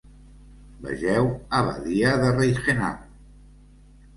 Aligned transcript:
Vegeu 0.85 1.27
Abadia 1.59 2.15
de 2.25 2.33
Reichenau. 2.41 2.97